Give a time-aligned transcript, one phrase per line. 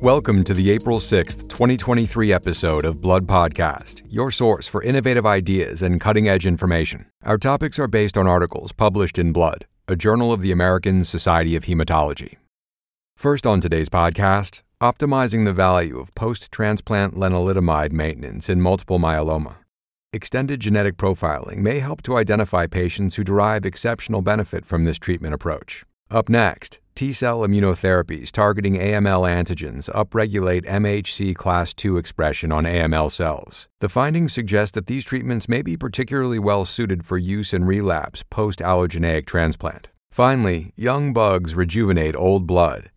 [0.00, 5.82] Welcome to the April 6th, 2023 episode of Blood Podcast, your source for innovative ideas
[5.82, 7.06] and cutting edge information.
[7.22, 11.56] Our topics are based on articles published in Blood, a journal of the American Society
[11.56, 12.36] of Hematology.
[13.16, 19.56] First on today's podcast, optimizing the value of post transplant lenalidomide maintenance in multiple myeloma.
[20.12, 25.34] Extended genetic profiling may help to identify patients who derive exceptional benefit from this treatment
[25.34, 25.84] approach.
[26.10, 33.10] Up next, T cell immunotherapies targeting AML antigens upregulate MHC class II expression on AML
[33.10, 33.68] cells.
[33.80, 38.22] The findings suggest that these treatments may be particularly well suited for use in relapse
[38.30, 39.88] post allogeneic transplant.
[40.12, 42.92] Finally, young bugs rejuvenate old blood.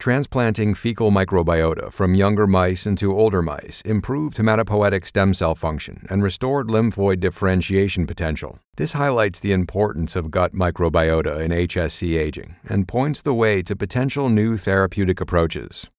[0.00, 6.22] Transplanting fecal microbiota from younger mice into older mice improved hematopoietic stem cell function and
[6.22, 8.60] restored lymphoid differentiation potential.
[8.76, 13.76] This highlights the importance of gut microbiota in HSC aging and points the way to
[13.76, 15.90] potential new therapeutic approaches.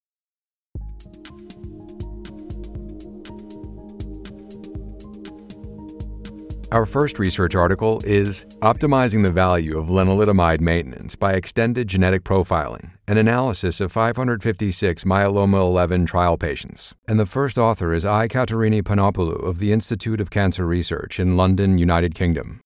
[6.71, 12.91] Our first research article is Optimizing the Value of Lenalidomide Maintenance by Extended Genetic Profiling,
[13.11, 16.93] an analysis of 556 myeloma 11 trial patients.
[17.09, 21.77] And the first author is Aikaterini Panopoulou of the Institute of Cancer Research in London,
[21.77, 22.61] United Kingdom.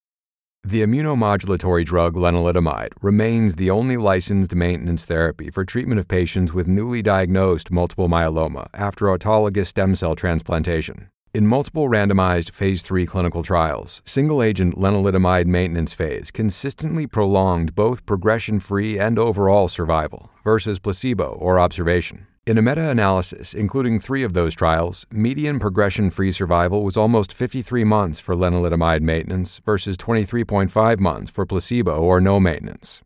[0.62, 6.68] The immunomodulatory drug lenalidomide remains the only licensed maintenance therapy for treatment of patients with
[6.68, 11.08] newly diagnosed multiple myeloma after autologous stem cell transplantation.
[11.36, 18.06] In multiple randomized phase 3 clinical trials, single agent lenalidomide maintenance phase consistently prolonged both
[18.06, 22.26] progression free and overall survival versus placebo or observation.
[22.46, 27.34] In a meta analysis, including three of those trials, median progression free survival was almost
[27.34, 33.02] 53 months for lenalidomide maintenance versus 23.5 months for placebo or no maintenance.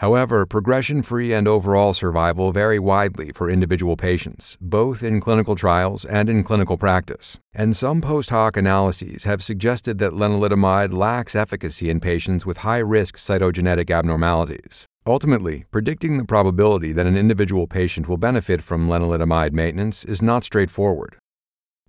[0.00, 6.06] However, progression free and overall survival vary widely for individual patients, both in clinical trials
[6.06, 7.38] and in clinical practice.
[7.52, 12.78] And some post hoc analyses have suggested that lenalidomide lacks efficacy in patients with high
[12.78, 14.86] risk cytogenetic abnormalities.
[15.06, 20.44] Ultimately, predicting the probability that an individual patient will benefit from lenalidomide maintenance is not
[20.44, 21.18] straightforward.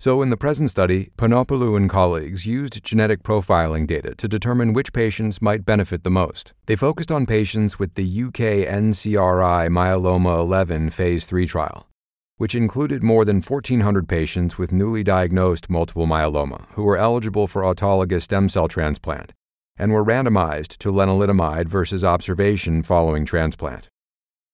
[0.01, 4.93] So, in the present study, Panopoulou and colleagues used genetic profiling data to determine which
[4.93, 6.53] patients might benefit the most.
[6.65, 11.87] They focused on patients with the UK NCRI Myeloma 11 Phase 3 trial,
[12.37, 17.61] which included more than 1,400 patients with newly diagnosed multiple myeloma who were eligible for
[17.61, 19.33] autologous stem cell transplant
[19.77, 23.90] and were randomized to lenalidomide versus observation following transplant.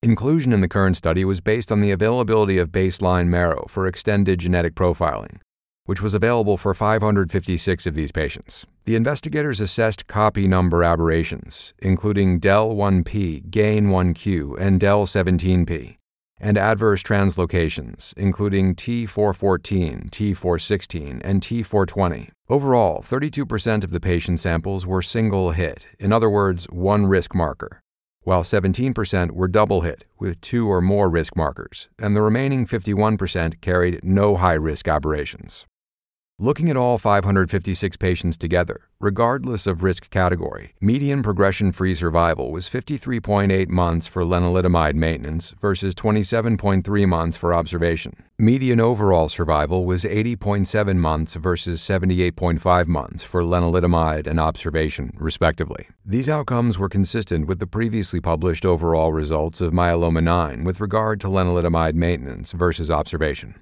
[0.08, 4.40] Inclusion in the current study was based on the availability of baseline marrow for extended
[4.40, 5.42] genetic profiling,
[5.84, 8.66] which was available for 556 of these patients.
[8.86, 15.98] The investigators assessed copy number aberrations, including DEL1P, GAIN1Q, and DEL17P,
[16.40, 22.30] and adverse translocations, including T414, T416, and T420.
[22.48, 27.82] Overall, 32% of the patient samples were single hit, in other words, one risk marker
[28.28, 33.62] while 17% were double hit with two or more risk markers, and the remaining 51%
[33.62, 35.66] carried no high risk aberrations.
[36.40, 42.70] Looking at all 556 patients together, regardless of risk category, median progression free survival was
[42.70, 48.22] 53.8 months for lenalidomide maintenance versus 27.3 months for observation.
[48.38, 55.88] Median overall survival was 80.7 months versus 78.5 months for lenalidomide and observation, respectively.
[56.06, 61.20] These outcomes were consistent with the previously published overall results of myeloma 9 with regard
[61.22, 63.56] to lenalidomide maintenance versus observation.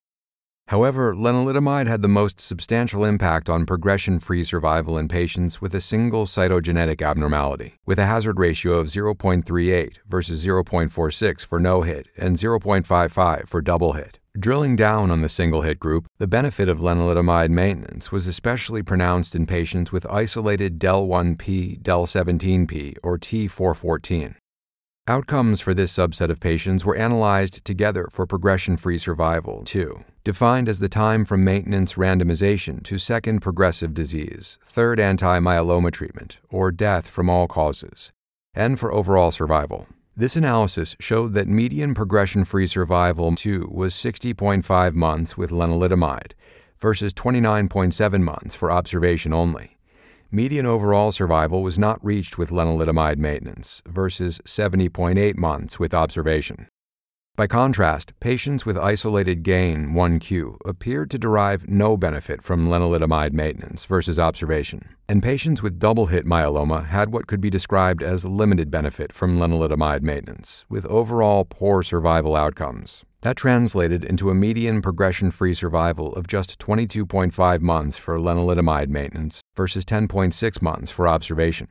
[0.69, 5.81] However, lenalidomide had the most substantial impact on progression free survival in patients with a
[5.81, 12.37] single cytogenetic abnormality, with a hazard ratio of 0.38 versus 0.46 for no hit and
[12.37, 14.17] 0.55 for double hit.
[14.37, 19.35] Drilling down on the single hit group, the benefit of lenalidomide maintenance was especially pronounced
[19.35, 24.35] in patients with isolated DEL1P, DEL17P, or T414.
[25.07, 30.67] Outcomes for this subset of patients were analyzed together for progression free survival, too, defined
[30.67, 36.71] as the time from maintenance randomization to second progressive disease, third anti myeloma treatment, or
[36.71, 38.11] death from all causes,
[38.55, 39.87] and for overall survival.
[40.17, 46.31] This analysis showed that median progression free survival, too, was 60.5 months with lenalidomide
[46.79, 49.74] versus 29.7 months for observation only
[50.31, 56.67] median overall survival was not reached with lenalidomide maintenance versus 70.8 months with observation.
[57.37, 63.83] By contrast, patients with isolated gain 1Q appeared to derive no benefit from lenalidomide maintenance
[63.83, 68.71] versus observation, and patients with double hit myeloma had what could be described as limited
[68.71, 73.03] benefit from lenalidomide maintenance, with overall poor survival outcomes.
[73.25, 79.41] That translated into a median progression free survival of just 22.5 months for lenalidomide maintenance
[79.55, 81.67] versus 10.6 months for observation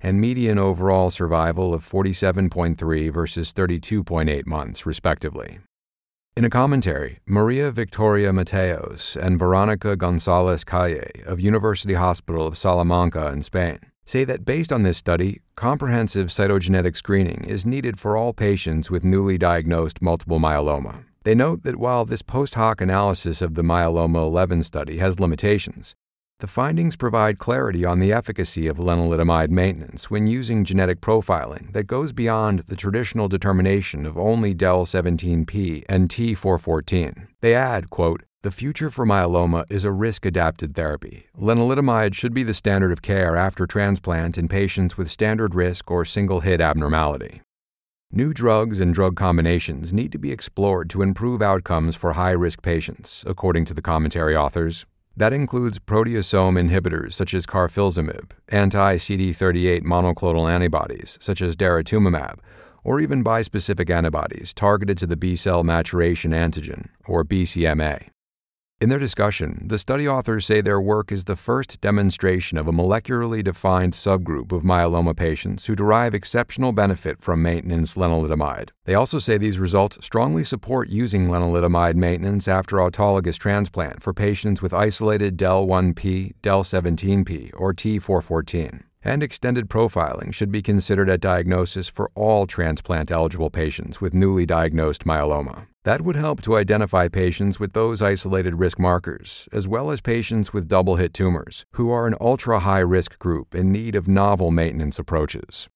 [0.00, 5.60] and median overall survival of 47.3 versus 32.8 months, respectively.
[6.36, 13.28] In a commentary, Maria Victoria Mateos and Veronica Gonzalez Calle of University Hospital of Salamanca
[13.28, 18.32] in Spain say that based on this study, comprehensive cytogenetic screening is needed for all
[18.32, 21.04] patients with newly diagnosed multiple myeloma.
[21.24, 25.96] They note that while this post hoc analysis of the Myeloma 11 study has limitations,
[26.38, 31.88] the findings provide clarity on the efficacy of lenalidomide maintenance when using genetic profiling that
[31.88, 37.26] goes beyond the traditional determination of only DEL17P and T414.
[37.40, 41.26] They add, quote, the future for myeloma is a risk adapted therapy.
[41.36, 46.04] Lenalidomide should be the standard of care after transplant in patients with standard risk or
[46.04, 47.42] single hit abnormality.
[48.12, 52.62] New drugs and drug combinations need to be explored to improve outcomes for high risk
[52.62, 54.86] patients, according to the commentary authors.
[55.16, 62.38] That includes proteasome inhibitors such as carfilzomib, anti-CD38 monoclonal antibodies such as daratumumab,
[62.84, 68.10] or even bispecific antibodies targeted to the B-cell maturation antigen, or BCMA.
[68.78, 72.72] In their discussion, the study authors say their work is the first demonstration of a
[72.72, 78.68] molecularly defined subgroup of myeloma patients who derive exceptional benefit from maintenance lenalidomide.
[78.84, 84.60] They also say these results strongly support using lenalidomide maintenance after autologous transplant for patients
[84.60, 92.10] with isolated DEL1P, DEL17P, or T414 and extended profiling should be considered at diagnosis for
[92.16, 95.68] all transplant eligible patients with newly diagnosed myeloma.
[95.86, 100.52] That would help to identify patients with those isolated risk markers, as well as patients
[100.52, 104.50] with double hit tumors, who are an ultra high risk group in need of novel
[104.50, 105.68] maintenance approaches.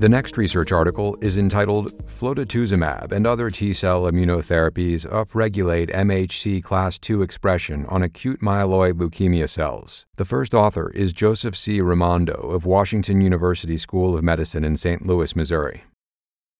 [0.00, 7.22] The next research article is entitled Flotetuzumab and Other T-Cell Immunotherapies Upregulate MHC Class II
[7.22, 10.06] Expression on Acute Myeloid Leukemia Cells.
[10.16, 11.80] The first author is Joseph C.
[11.80, 15.04] Rimando of Washington University School of Medicine in St.
[15.04, 15.82] Louis, Missouri.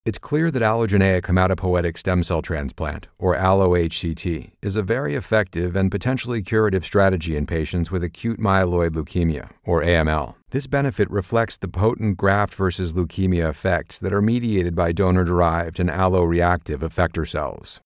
[0.03, 5.91] It's clear that allogeneic hematopoietic stem cell transplant, or allo-HCT, is a very effective and
[5.91, 10.33] potentially curative strategy in patients with acute myeloid leukemia, or AML.
[10.49, 15.91] This benefit reflects the potent graft versus leukemia effects that are mediated by donor-derived and
[15.91, 17.79] allo-reactive effector cells.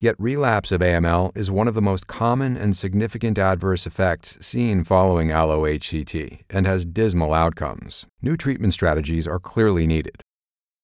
[0.00, 4.84] Yet relapse of AML is one of the most common and significant adverse effects seen
[4.84, 8.06] following allo-HCT and has dismal outcomes.
[8.22, 10.22] New treatment strategies are clearly needed.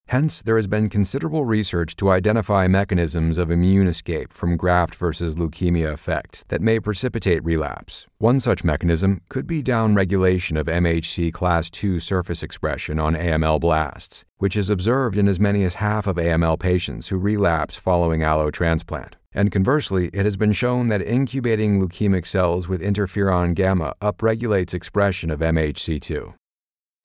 [0.08, 5.34] Hence, there has been considerable research to identify mechanisms of immune escape from graft versus
[5.34, 8.06] leukemia effects that may precipitate relapse.
[8.18, 14.24] One such mechanism could be downregulation of MHC class II surface expression on AML blasts,
[14.38, 19.14] which is observed in as many as half of AML patients who relapse following allotransplant.
[19.34, 25.32] And conversely, it has been shown that incubating leukemic cells with interferon gamma upregulates expression
[25.32, 26.34] of MHC2.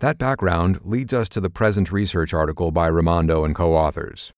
[0.01, 4.33] That background leads us to the present research article by Rimando and co authors.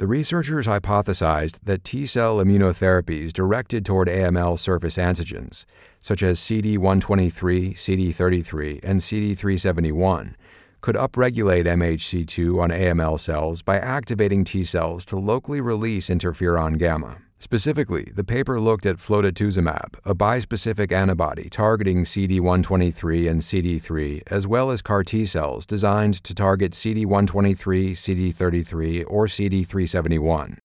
[0.00, 5.64] The researchers hypothesized that T cell immunotherapies directed toward AML surface antigens,
[6.00, 10.34] such as CD123, CD33, and CD371,
[10.80, 17.18] could upregulate MHC2 on AML cells by activating T cells to locally release interferon gamma.
[17.40, 24.72] Specifically, the paper looked at flotetuzumab, a bispecific antibody targeting CD123 and CD3, as well
[24.72, 30.58] as CAR T cells designed to target CD123, CD33, or CD371.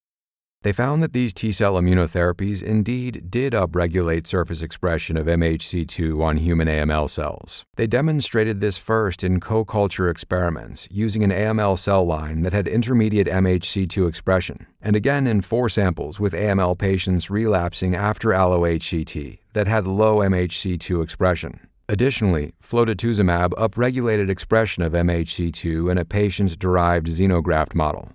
[0.64, 6.38] They found that these T cell immunotherapies indeed did upregulate surface expression of MHC2 on
[6.38, 7.66] human AML cells.
[7.76, 12.66] They demonstrated this first in co culture experiments using an AML cell line that had
[12.66, 19.66] intermediate MHC2 expression, and again in four samples with AML patients relapsing after allo-HCT that
[19.66, 21.60] had low MHC2 expression.
[21.90, 28.12] Additionally, flotetuzumab upregulated expression of MHC2 in a patient derived xenograft model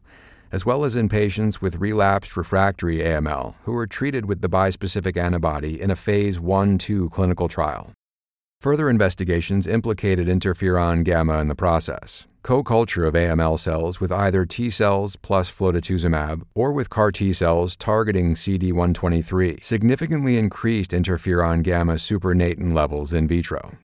[0.51, 5.17] as well as in patients with relapsed refractory AML who were treated with the bispecific
[5.17, 7.91] antibody in a phase 1 2 clinical trial.
[8.61, 12.27] Further investigations implicated interferon gamma in the process.
[12.41, 17.31] Co culture of AML cells with either T cells plus flotetuzumab or with CAR T
[17.31, 23.77] cells targeting CD123 significantly increased interferon gamma supernatant levels in vitro.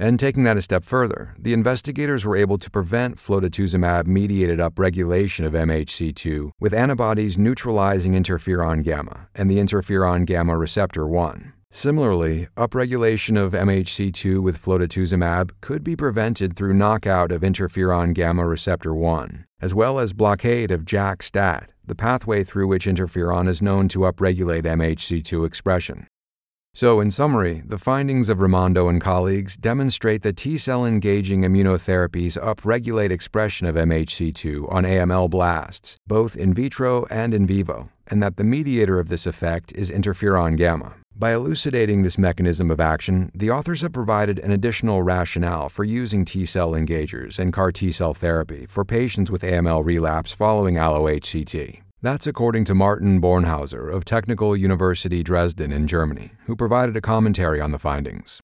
[0.00, 5.44] And taking that a step further, the investigators were able to prevent flotetuzumab mediated upregulation
[5.44, 11.52] of MHC2 with antibodies neutralizing interferon gamma and the interferon gamma receptor 1.
[11.70, 18.94] Similarly, upregulation of MHC2 with flotetuzumab could be prevented through knockout of interferon gamma receptor
[18.94, 24.00] 1, as well as blockade of JAK-STAT, the pathway through which interferon is known to
[24.00, 26.06] upregulate MHC2 expression.
[26.78, 32.38] So, in summary, the findings of Rimando and colleagues demonstrate that T cell engaging immunotherapies
[32.38, 38.36] upregulate expression of MHC2 on AML blasts, both in vitro and in vivo, and that
[38.36, 40.94] the mediator of this effect is interferon gamma.
[41.16, 46.24] By elucidating this mechanism of action, the authors have provided an additional rationale for using
[46.24, 51.82] T cell engagers and CAR T cell therapy for patients with AML relapse following allo-HCT.
[52.00, 57.60] That's according to Martin Bornhauser of Technical University Dresden in Germany, who provided a commentary
[57.60, 58.40] on the findings.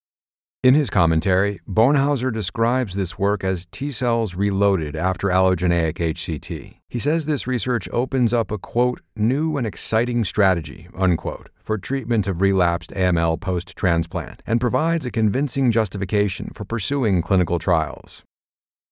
[0.65, 6.81] In his commentary, Bornhauser describes this work as T cells reloaded after allogeneic HCT.
[6.89, 12.27] He says this research opens up a quote, new and exciting strategy, unquote, for treatment
[12.27, 18.25] of relapsed AML post transplant and provides a convincing justification for pursuing clinical trials.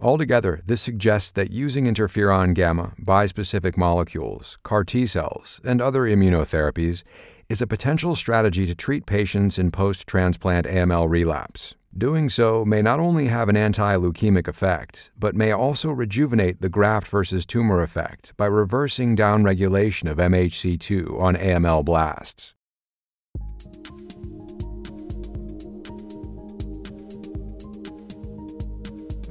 [0.02, 7.04] Altogether, this suggests that using interferon gamma, bispecific molecules, CAR T cells, and other immunotherapies
[7.48, 11.76] is a potential strategy to treat patients in post transplant AML relapse.
[11.96, 16.68] Doing so may not only have an anti leukemic effect, but may also rejuvenate the
[16.68, 22.54] graft versus tumor effect by reversing downregulation of MHC2 on AML blasts.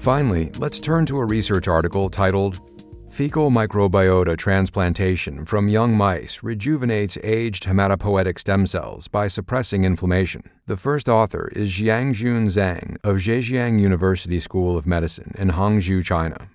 [0.01, 2.59] Finally, let's turn to a research article titled
[3.11, 10.41] Fecal Microbiota Transplantation from Young Mice Rejuvenates Aged Hematopoietic Stem Cells by Suppressing Inflammation.
[10.65, 16.49] The first author is Jiangjun Zhang of Zhejiang University School of Medicine in Hangzhou, China.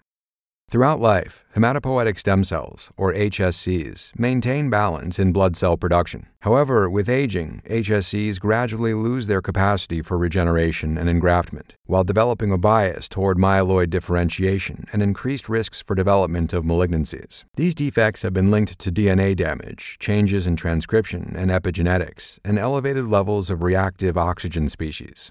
[0.68, 6.26] Throughout life, hematopoietic stem cells, or HSCs, maintain balance in blood cell production.
[6.40, 12.58] However, with aging, HSCs gradually lose their capacity for regeneration and engraftment, while developing a
[12.58, 17.44] bias toward myeloid differentiation and increased risks for development of malignancies.
[17.54, 23.06] These defects have been linked to DNA damage, changes in transcription and epigenetics, and elevated
[23.06, 25.30] levels of reactive oxygen species.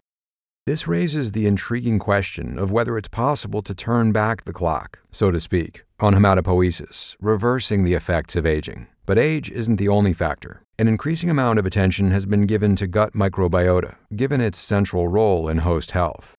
[0.68, 5.30] This raises the intriguing question of whether it's possible to turn back the clock, so
[5.30, 8.88] to speak, on hematopoiesis, reversing the effects of aging.
[9.06, 10.64] But age isn't the only factor.
[10.80, 15.48] An increasing amount of attention has been given to gut microbiota, given its central role
[15.48, 16.34] in host health.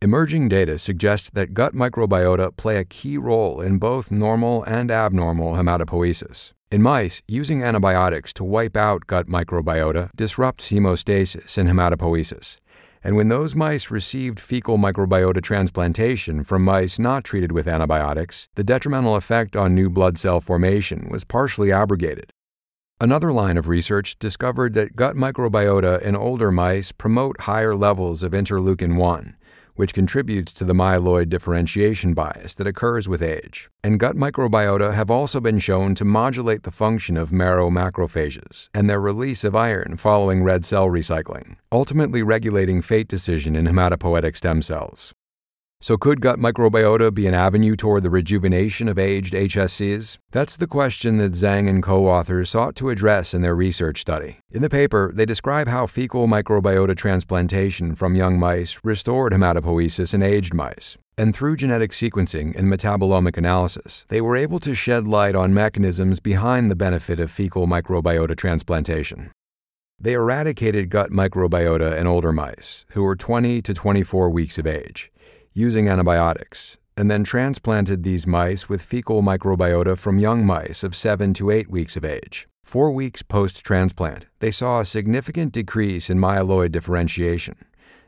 [0.00, 5.52] Emerging data suggest that gut microbiota play a key role in both normal and abnormal
[5.52, 6.52] hematopoiesis.
[6.72, 12.56] In mice, using antibiotics to wipe out gut microbiota disrupts hemostasis and hematopoiesis,
[13.04, 18.64] and when those mice received fecal microbiota transplantation from mice not treated with antibiotics, the
[18.64, 22.32] detrimental effect on new blood cell formation was partially abrogated.
[23.00, 28.30] Another line of research discovered that gut microbiota in older mice promote higher levels of
[28.30, 29.36] interleukin 1,
[29.74, 33.70] which contributes to the myeloid differentiation bias that occurs with age.
[33.82, 38.88] And gut microbiota have also been shown to modulate the function of marrow macrophages and
[38.88, 44.62] their release of iron following red cell recycling, ultimately regulating fate decision in hematopoietic stem
[44.62, 45.14] cells.
[45.82, 50.16] So, could gut microbiota be an avenue toward the rejuvenation of aged HSCs?
[50.30, 54.38] That's the question that Zhang and co authors sought to address in their research study.
[54.52, 60.22] In the paper, they describe how fecal microbiota transplantation from young mice restored hematopoiesis in
[60.22, 60.96] aged mice.
[61.18, 66.20] And through genetic sequencing and metabolomic analysis, they were able to shed light on mechanisms
[66.20, 69.32] behind the benefit of fecal microbiota transplantation.
[69.98, 75.12] They eradicated gut microbiota in older mice, who were 20 to 24 weeks of age
[75.54, 81.32] using antibiotics, and then transplanted these mice with fecal microbiota from young mice of 7
[81.34, 82.46] to 8 weeks of age.
[82.64, 87.56] Four weeks post transplant, they saw a significant decrease in myeloid differentiation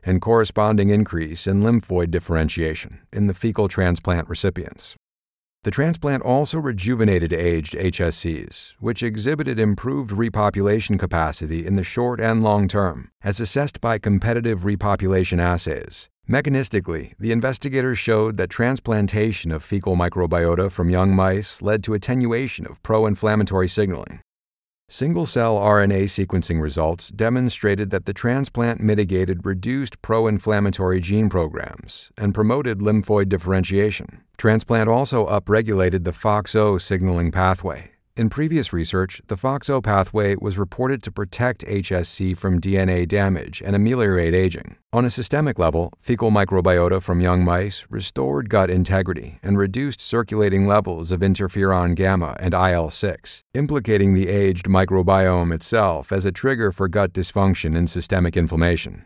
[0.06, 4.96] and corresponding increase in lymphoid differentiation in the fecal transplant recipients.
[5.64, 12.44] The transplant also rejuvenated aged HSCs, which exhibited improved repopulation capacity in the short and
[12.44, 19.62] long term, as assessed by competitive repopulation assays, Mechanistically, the investigators showed that transplantation of
[19.62, 24.20] fecal microbiota from young mice led to attenuation of pro inflammatory signaling.
[24.88, 32.10] Single cell RNA sequencing results demonstrated that the transplant mitigated reduced pro inflammatory gene programs
[32.16, 34.22] and promoted lymphoid differentiation.
[34.38, 41.02] Transplant also upregulated the FOXO signaling pathway, In previous research, the FOXO pathway was reported
[41.02, 44.76] to protect HSC from DNA damage and ameliorate aging.
[44.92, 50.64] On a systemic level, fecal microbiota from young mice restored gut integrity and reduced circulating
[50.64, 56.70] levels of interferon gamma and IL 6, implicating the aged microbiome itself as a trigger
[56.70, 59.04] for gut dysfunction and systemic inflammation.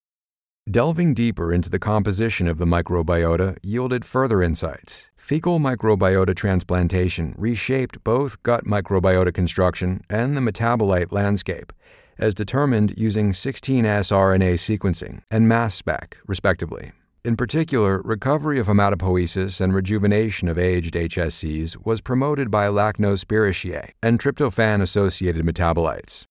[0.70, 5.08] Delving deeper into the composition of the microbiota yielded further insights.
[5.16, 11.72] Fecal microbiota transplantation reshaped both gut microbiota construction and the metabolite landscape,
[12.18, 16.92] as determined using 16S RNA sequencing and mass spec, respectively.
[17.24, 24.20] In particular, recovery of hematopoiesis and rejuvenation of aged HSCs was promoted by Lachnospiraceae and
[24.20, 26.26] tryptophan associated metabolites.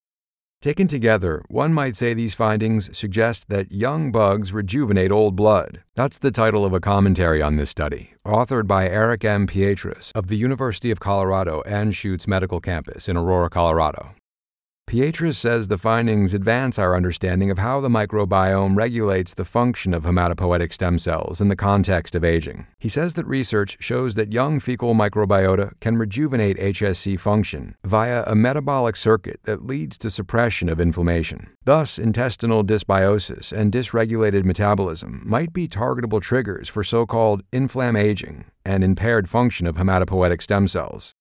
[0.59, 5.83] Taken together, one might say these findings suggest that young bugs rejuvenate old blood.
[5.93, 9.45] That's the title of a commentary on this study, authored by Eric M.
[9.45, 14.16] Pietras of the University of Colorado Anschutz Medical Campus in Aurora, Colorado.
[14.87, 20.05] Pietras says the findings advance our understanding of how the microbiome regulates the function of
[20.05, 22.65] hematopoietic stem cells in the context of aging.
[22.79, 28.33] He says that research shows that young fecal microbiota can rejuvenate HSC function via a
[28.33, 31.49] metabolic circuit that leads to suppression of inflammation.
[31.65, 38.45] Thus, intestinal dysbiosis and dysregulated metabolism might be targetable triggers for so called inflammaging aging
[38.63, 41.13] and impaired function of hematopoietic stem cells.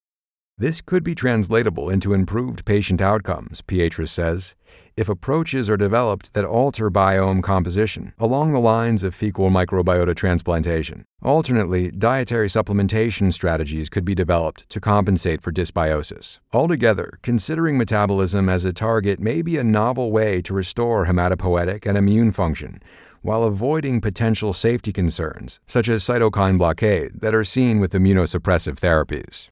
[0.58, 4.54] This could be translatable into improved patient outcomes, Pietras says,
[4.96, 11.04] if approaches are developed that alter biome composition along the lines of fecal microbiota transplantation.
[11.22, 16.38] Alternately, dietary supplementation strategies could be developed to compensate for dysbiosis.
[16.54, 21.98] Altogether, considering metabolism as a target may be a novel way to restore hematopoietic and
[21.98, 22.82] immune function
[23.20, 29.50] while avoiding potential safety concerns, such as cytokine blockade, that are seen with immunosuppressive therapies.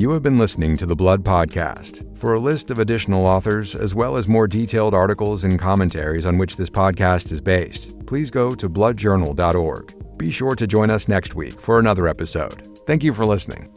[0.00, 2.16] You have been listening to the Blood Podcast.
[2.16, 6.38] For a list of additional authors, as well as more detailed articles and commentaries on
[6.38, 10.16] which this podcast is based, please go to bloodjournal.org.
[10.16, 12.78] Be sure to join us next week for another episode.
[12.86, 13.68] Thank you for listening.